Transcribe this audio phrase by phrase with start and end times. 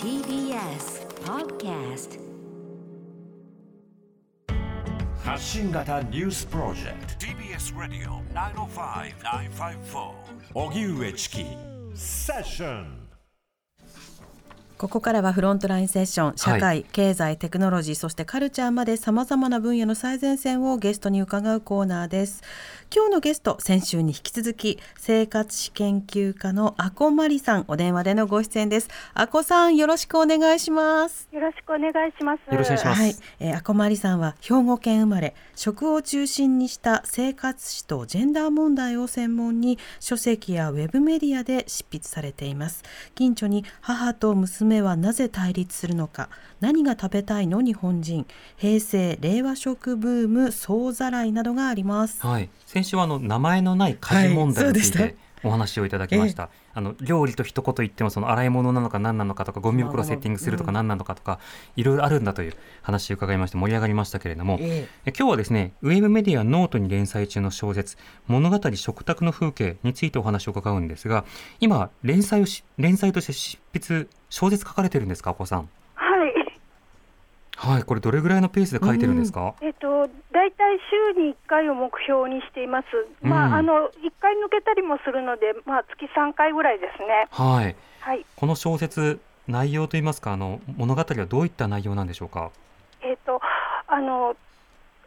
[0.00, 2.20] TBS Podcast
[5.24, 7.26] 発信型ニュースプロジェクト。
[7.26, 10.12] TBS Radio 905-954
[10.54, 11.44] 荻上チキ
[11.96, 13.03] セッション
[14.76, 22.42] ここからはフロントラインセッション社会、経済テクノロジーそしてカルチャーまでさまざまな分野の最前線をゲストに伺うコーナーです。
[22.94, 28.88] 今日のゲスト先週に引き続き生活史研究家の阿古真理さんお電話でのご出演です。
[29.14, 31.28] 阿古さんよろしくお願いします。
[31.32, 32.52] よろしくお願いします。
[32.52, 33.00] よろしくお願いします。
[33.00, 42.82] はい、えー、阿古真理さんは兵庫県生まれ食を中心にした生活史とジェンダー問題を専門に書籍やウェブメディアで執筆されています。
[43.14, 46.28] 近所に母と娘はなぜ対立するのか。
[46.60, 47.60] 何が食べたいの？
[47.60, 48.26] 日本人。
[48.56, 52.26] 平成令和食ブーム総ざらいなどがあります。
[52.26, 56.48] はい、先週はあの名前のない家事問題についてお話をいただきました。
[56.76, 61.38] あの料理と一言言ってもその洗い物なのか何なのかとかゴミ袋セッティングするとか何なのかとか
[61.76, 65.12] いろいろあるんだという話を伺いまして盛り上がりましたけれども、ええ。
[65.16, 67.96] 今日はですねウェブメディアノートに連載中の小説
[68.26, 71.24] 物語食卓の風景についてお話を伺うんですが
[71.60, 75.68] 今連載をし連載として執筆小説書かれてるんですかお子さん？
[75.94, 76.34] はい。
[77.56, 80.76] はいこれどれぐらいのペースで書いてるんですか、えっと、大体
[81.14, 82.86] 週に1回を目標にしています。
[83.22, 87.28] まあ、うんあの、1回抜けたりもするので、まあ、月3回ぐらいですね。
[87.30, 88.26] はいはい。
[88.34, 92.50] この小説内容といいますかあの物語はどういった内容なんでしょうか？
[93.02, 93.40] えっと、
[93.86, 94.34] あの、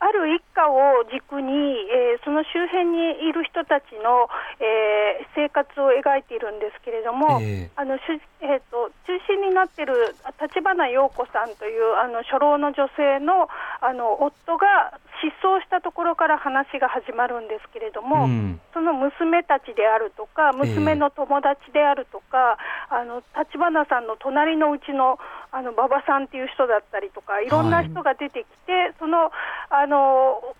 [0.00, 1.52] ある一家を軸に、
[1.92, 4.28] えーその周辺にいる人たちの、
[4.60, 7.70] えー生活を描いているんですけれども、ええ。
[7.76, 8.02] あのし
[8.40, 13.48] えー、と中心になっている立花陽子さんというあの初老の女性の
[13.80, 18.60] あの夫が失踪したところから話が始まるんですけれども、うん。
[18.72, 22.56] その娘たちであるとか、娘の友達であるとか、
[22.88, 25.18] あの立花さんの隣のうちの
[25.52, 29.30] あの馬場さんっていう人だったりとか、いろんな人が出てきて、その
[29.70, 30.54] あの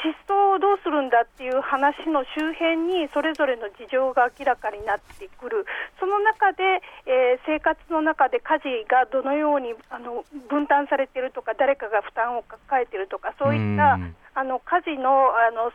[0.00, 5.66] 失踪をどうするんだっていう話の周辺にそれぞれの事情が明らかになってくる、
[6.00, 14.16] その中で、えー生活の中で家事がどのようにあの分担されているとか、誰かが負担を抱えているとか、そういったうん。
[14.34, 15.70] あの家事のあの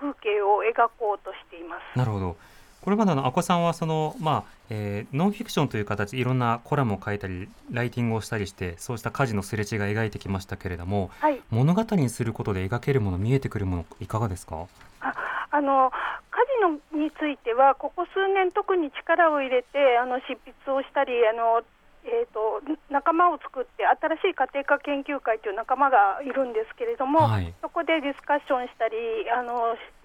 [0.00, 1.98] 風景を描こうとしています。
[1.98, 2.36] なるほど
[2.82, 11.40] これまであの阿古さんはその、まあえーノンフィクションという形いろんなコラムを書いたりライティングをしたりしてそうした家事のすれ違い描いてきましたけれどもはい。
[11.50, 14.66] 物語にすることで描けるもの見えてくるものいかがですか？
[15.00, 15.14] あ
[15.50, 15.90] あの
[16.30, 21.62] 家事のについては、ここ数年、特に力を入れてあの執筆をしたり、あの
[22.04, 27.52] えー、と仲間を作って、新しい家庭科研究会という仲間がいるんですけれども、はい。
[27.60, 28.96] そこでディスカッションしたり
[29.36, 29.99] あのし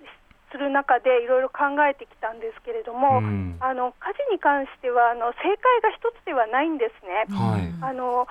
[0.52, 3.58] する中で、いろいろ考えてきたんですけれども、うん。
[3.60, 7.26] あの家事に関してはあの正解が一つではないんですね。
[7.30, 7.74] はい。
[7.82, 8.28] あの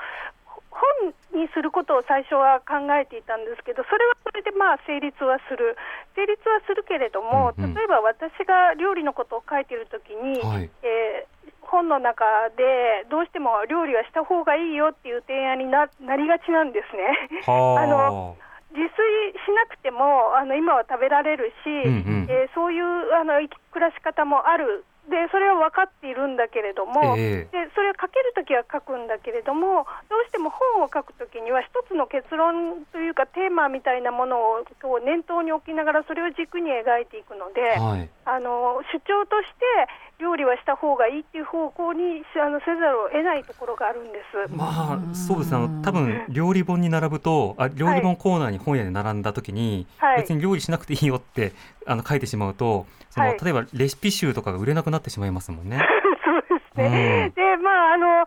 [0.70, 5.76] 本にすることを最初は考えていたんですけど、それはそれでまあ成立はする、
[6.16, 7.74] 成立はするけれども、うんうん。
[7.74, 10.70] 例えば私が料理のことを書いているときに、はい。
[10.82, 11.34] えー
[11.66, 12.24] 本の中
[12.56, 17.42] でどうしても料理はした方がいいよっていう提案にななりがちなんですね。
[17.46, 18.36] はあ の
[18.74, 18.98] 自炊
[19.46, 22.26] しなくてもあの今は食べられるし、うんうん。
[22.28, 24.84] えーそういうあの生き暮らし方もある。
[25.04, 27.52] でそれは分かっているんだけれども、ええ。
[27.52, 38.08] でそれを書けるときは書くんだけれどもどうしても本を書くときには一つの結論というかテーマみたいなものをこう念頭に置きながらそれを軸に描いていくので、はい。
[38.24, 44.54] あの主張として料理はした方がいいっていう方向にあのせざるを得ないところがあるんです。
[44.54, 45.56] まあそうですね。
[45.56, 50.18] あの多分料理本に並ぶとあ料理本コーナーに本屋で並んだ時に、はい。
[50.18, 51.52] 別に料理しなくていいよって
[51.86, 53.38] あの書いてしまうとその、はい。
[53.42, 55.80] 例えばレシピ集とかが売れなくなってしまいますもんね。
[56.24, 58.24] そうですね、でまああの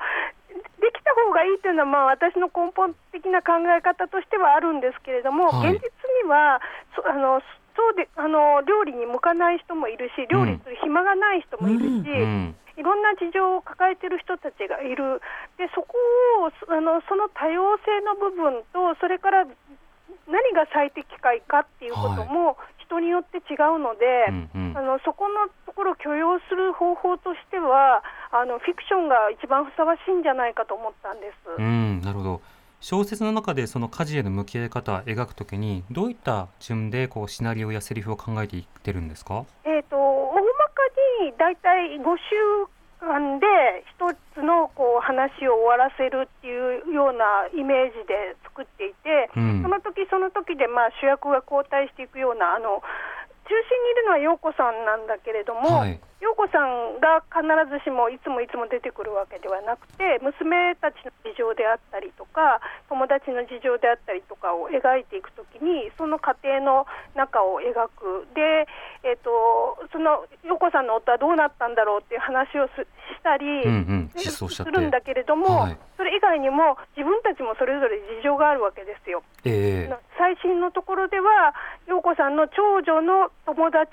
[0.79, 5.73] できた方がいいというのは、まあ、私の根本的な考え方としてはあるんですけれども、はい。
[5.73, 5.89] 現実
[6.23, 6.61] には
[6.95, 7.41] そあの
[7.77, 12.55] そうであの料理に向かない人もいるし、料理する暇がない人もいるし、うん。
[12.77, 15.21] いろんな事情を抱えている人たちがいる、
[15.57, 15.97] でそこ
[16.41, 24.77] をそあのその多様性の部分と、それから何が最適解かっていうことも人によって違うので、うんうん。
[24.77, 31.33] あのそこのところを許容する方法としてはあのフィクションが一番ふさわしいんじゃないかと思ったんです。
[31.57, 32.41] うん、なるほど。
[32.79, 39.45] 小説の中でその家事への向き合い方を描くときにどういった順でこうシナリオやセリフを考えていってるんですか？
[39.65, 40.43] えー、と大まか
[41.23, 42.67] に大体5週
[42.99, 43.45] 間で
[43.97, 49.61] 一つのこう話を終わらせるっていうようなイメージで作っていて、うん。
[49.63, 52.81] その時その時でまあ主役が交代していくようなあの
[53.47, 62.59] 中心にいるのは陽子さんなんだけれども、はい陽子さんが必ずしもいつもいつも出てくるわけではなくて娘たちの事情であったりとか
[62.89, 68.25] 友達の事情であったりとかを描いていくときにその家庭の中を描く。
[68.33, 68.65] で、
[69.03, 69.29] えー、と
[69.91, 79.23] その陽子さんの夫はどうなったんだろうっていう話をすしたり、うんうんするんだけれども、はいそれ以外にも自分たちもそれぞれ事情があるわけですよ。
[79.43, 79.97] ええ。
[80.15, 81.53] 最新のところでは、
[81.87, 83.89] 陽子さんの長女の友達、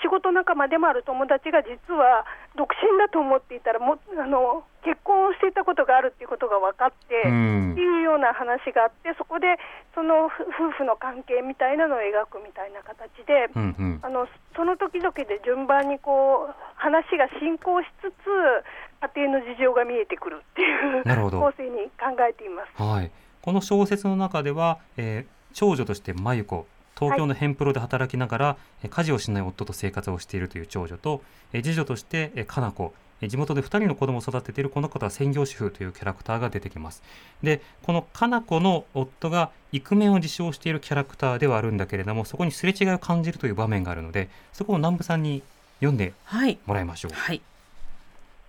[0.00, 2.24] 仕事仲間でもある友達が実は
[2.56, 9.58] 独身だと思っていたらもあの、結婚をしていたことがあるっていうことが分かって、うんっていうような話があって、そこで
[9.94, 13.50] その夫夫婦の関係みたいなのを描くみたいな形で。
[13.54, 22.82] うんうんあのその時々で順番にこう話が進行しつつ家庭の事情が見えてくるっていう構成に考えています。
[22.82, 23.10] はい、
[23.40, 26.66] この小説の中では、えー長女として真由子
[26.98, 32.92] 東京のヘンプロで働きながら、えー家事をしない夫と生活をしているという長女と、えー次女として、えー、かな子。
[33.20, 37.02] えー地元で2人の子供を育てているこの方は専業主婦というキャラクターが出てきます。
[37.42, 45.42] でこのかな子の夫がイクメンを自称しているキャラクターではあるんだけれどもそこにすれ違いを感じるという場面があるのでそこを南部さんに
[45.78, 46.58] 読んではい。
[46.66, 47.12] もらいましょう。
[47.14, 47.40] はい。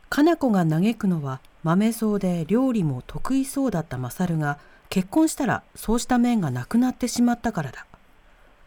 [0.09, 4.59] かな子が嘆くのは豆そうで料理も得意そうだったマサルが
[4.89, 7.85] 結婚したらそうした面がなくなってしまったからだ。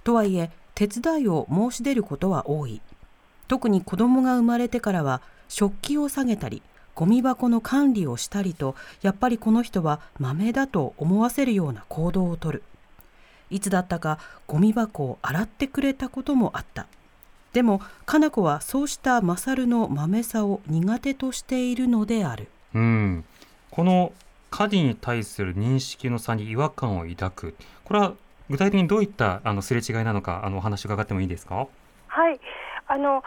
[0.08, 2.80] とはいえ手伝いを申し出ることは多い。
[3.46, 5.20] 特に子供が生まれてからは
[5.50, 6.62] 食器を下げたり
[6.94, 12.62] ゴミ箱の管理をしたりとやっぱりこの人は豆だと思わせるような行動をとる。
[13.50, 16.86] いつだったかゴミ箱を洗ってくれたこともあった。
[17.52, 22.48] でもかな子はそうしたマサルの豆さを苦手としているのである。
[22.72, 23.24] うん、
[23.70, 24.14] この
[24.50, 27.54] 家事に対する認識の差に違和感を抱く
[27.84, 28.14] これは
[28.50, 31.66] 具体的にどういったあのすれ違いなのかあのお話伺ってもいいですか？
[32.06, 32.40] はい。
[32.86, 33.22] あの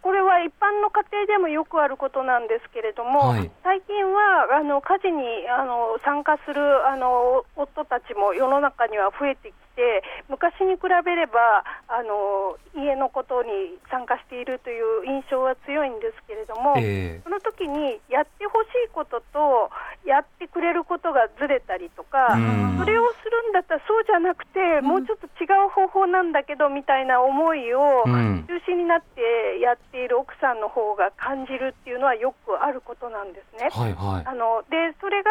[0.00, 3.50] これは一般の家庭でもよくあることなんですけれども、はい。
[3.64, 13.50] 最近はあの家事にあの参加するあの夫たちも世の中には増えてきて、昔に比べればあの家のことに
[13.90, 19.70] 参加しているという印象は強いんですけれども、えその時にやってほしいことと
[20.04, 22.78] やってくれることがずれたりとか、うん。
[22.78, 33.70] それをするんだったらそうじゃなくて、もうちょっと違う方法なんだけどみたいな思いを中心になってやっている奥さんの方が感じるっていうのはよくあることなんですね。
[33.70, 34.26] はいはい。
[34.26, 35.30] あのでそれが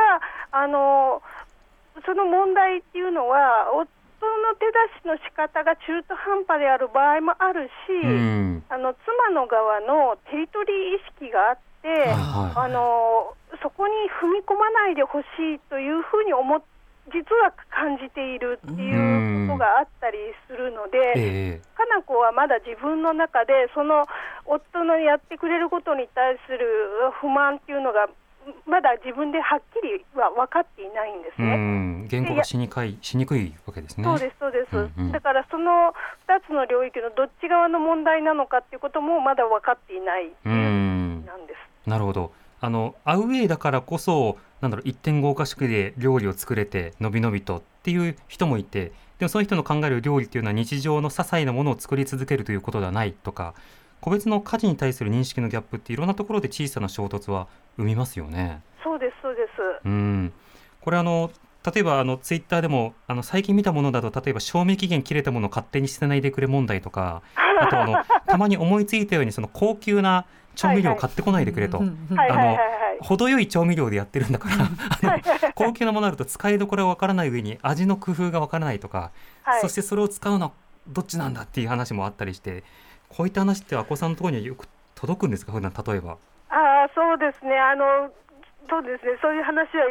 [0.52, 1.22] あの
[2.06, 3.88] その問題っていうのは夫
[4.24, 8.64] の手出しの仕方が中途半端である場合もあるし、うん。
[8.70, 15.26] あの妻の側のテリトリー意識があって、はあのそこに踏み込まないでほし
[15.56, 16.62] いというふうに思っ
[17.10, 20.18] 実は感じているっていうことがあったり
[20.48, 21.62] するので、ええ。
[21.76, 24.06] かな子はまだ自分の中でその
[24.46, 26.60] 夫のやってくれることに対する
[27.20, 28.08] 不満っていうのが
[28.66, 31.56] まだ自分ではっきりは分かっていないんですうね。
[31.56, 32.08] ん。
[32.08, 34.04] 言語がしにくいしにくいわけですね。
[34.04, 35.12] そうです、そうです、うんうん。
[35.12, 35.94] だからその
[36.28, 41.71] 2つの領域のどっち側の問題なのかっていうこともまだ分かっていないなんです。
[41.86, 53.56] なるほどあのアウェイだからこそなんだろう一点豪華式で料理を作れてのびのびとっていう人もいてでもその人の考える料理っていうのは日常の些細なものを作り続けるということではないとか
[54.00, 57.48] 個別の家事に対する認識のギャップっていろんなところで小さな衝突は
[57.78, 58.62] 生みますよね。
[58.84, 59.48] そうです、そうです。
[59.86, 60.34] うん
[60.82, 61.30] これあの
[61.64, 67.22] 例えばあのツイッターでもあの最近見たものだと例えば賞味期限切れたものを勝手に捨てないでくれ問題とか
[67.60, 70.26] あとあの たまに思いついたようにその高級な
[70.56, 71.78] 調味料を買ってこないでくれと。
[71.80, 72.68] うんうんはいはいはいはい。
[73.02, 79.12] 程よい調味料でやってるんだから あの高級なものあると使いどころがわからない上に味の工夫がわからないとか、
[79.44, 80.52] はいそしてそれを使うのは
[80.88, 82.64] どっちなんだっていう話もあったりして
[83.10, 85.52] こういった話ってあこさんのところにはよく届くんですか？
[85.52, 86.18] 普段例えば。
[86.50, 87.58] ああ、そうですね。
[87.58, 88.12] あの、
[88.70, 89.18] そうですね。
[89.22, 89.86] そういう話は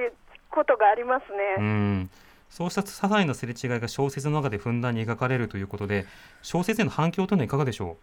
[0.50, 1.66] ことがありますうね。
[1.66, 2.10] ん。
[2.48, 6.04] そうした些細なすれ違いが小説の中でふんだんに描かれるということで
[6.42, 7.96] 小説への反響というのはいかがでしょ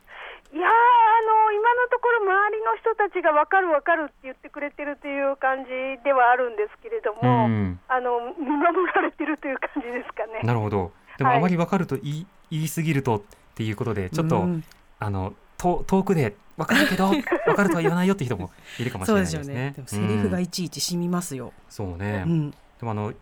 [0.54, 5.70] いやーあの、今のところ周りの人たちが分かる分かるって言ってくれてるという感じ
[6.04, 10.40] ではあるんですけれどう、も、うん、あの、見守られてるという感じですかね。
[10.44, 10.94] なるほど。
[11.18, 13.22] でもはいあまり分かると言い,、言い過ぎるとっ
[13.56, 14.64] ていうことでちょっと、うん。
[15.00, 17.10] あのと遠くで分かるけど
[17.46, 19.40] 分かるとは言わないよって人もいるかもしれないですね。
[19.40, 19.74] ですよね。
[19.76, 21.54] でもセリフがうんいちいち染みますよ。
[21.70, 23.14] そうね、うん、でもあの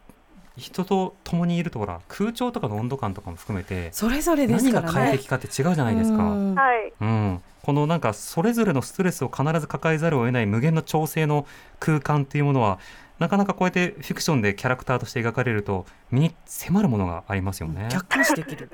[0.57, 5.09] 人と共にいるとほら空調とかの温度感とかも含めてそれぞれです何がからね。
[5.09, 6.23] 快適かって違うじゃないですか。
[6.23, 6.93] うんはい。
[6.99, 11.45] うん、このなんかそれぞれのストレスを必ず抱えざるを得ない無限の調整の
[11.79, 12.79] 空間っていうものは
[13.19, 17.87] なかなかこうやってフィクションでキャラクターとして描かれると身に迫るものがありますよね。
[17.89, 18.69] 客観視できる。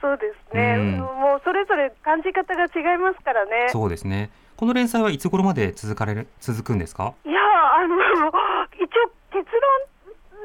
[0.00, 3.68] そうですね、うんもうそれぞれ感じ方が違いますからね。
[3.68, 4.30] そうですね。
[4.56, 7.14] この連載はいつ頃まで続かれる続くんですか？
[7.24, 7.40] いや
[7.76, 7.96] あの
[8.76, 9.89] 一応結論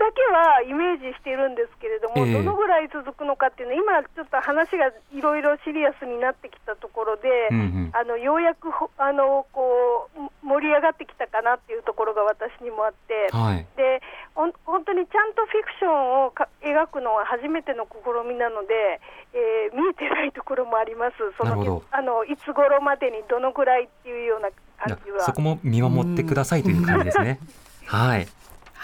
[0.06, 7.92] だけはイメージしているんですけれども、ええどのぐらい続くのかっていうのは、今ちょっと話がいろいろシリアスになってきたところで、うんうん。
[7.96, 13.32] あのようやくほあのこう盛り上がってきたかなっていうところが私にもあって。
[13.32, 13.66] はい。
[13.78, 14.02] で
[14.36, 14.52] 本
[14.84, 19.00] 当にちゃんとフィクションをか描くのは初めての試みなので、
[19.34, 25.22] えー見えてないところもあります、そのなるほどあのいつ頃までにどのぐらいっていうような感じは。
[25.22, 27.40] そこも見守ってくださいという感じですね。
[27.88, 28.28] はい。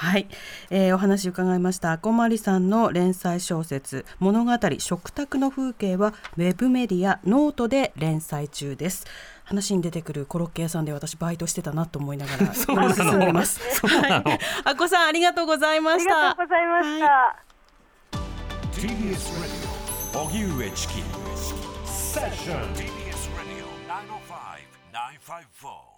[0.02, 0.28] はい、
[0.72, 2.00] えーお話伺いました。
[2.00, 9.06] こまりさんの連載小説物語食卓の風景はウェブメディアノートで連載中です。
[9.44, 12.96] 話に出てくるコロッケ屋さんで私バイトしてたなと思いながら そうなの。
[12.96, 13.60] 進んでます。
[13.76, 14.24] そうなの。
[14.24, 17.36] はい、あこさんありがとうございまありしたがとうございました。
[18.74, 18.90] TBS
[20.16, 20.94] Radio 荻上チキ。
[21.86, 25.91] セッション TBS Radio 905 954